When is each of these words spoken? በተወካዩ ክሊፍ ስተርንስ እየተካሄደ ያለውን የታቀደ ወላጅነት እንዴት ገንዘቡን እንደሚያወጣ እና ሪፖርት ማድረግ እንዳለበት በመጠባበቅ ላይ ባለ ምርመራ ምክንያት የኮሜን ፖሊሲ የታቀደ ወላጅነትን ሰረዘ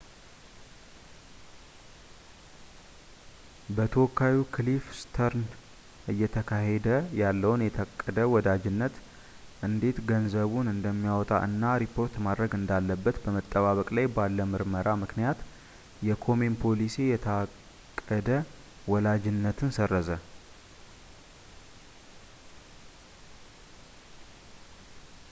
በተወካዩ 3.77 4.37
ክሊፍ 4.53 4.85
ስተርንስ 4.99 5.51
እየተካሄደ 6.11 6.87
ያለውን 7.19 7.63
የታቀደ 7.65 8.17
ወላጅነት 8.33 8.95
እንዴት 9.67 9.99
ገንዘቡን 10.11 10.71
እንደሚያወጣ 10.73 11.31
እና 11.49 11.73
ሪፖርት 11.83 12.15
ማድረግ 12.27 12.53
እንዳለበት 12.59 13.19
በመጠባበቅ 13.25 13.87
ላይ 13.99 14.07
ባለ 14.15 14.39
ምርመራ 14.53 14.87
ምክንያት 15.03 15.41
የኮሜን 16.09 16.55
ፖሊሲ 16.63 16.97
የታቀደ 17.11 18.31
ወላጅነትን 18.93 19.75
ሰረዘ 19.79 20.09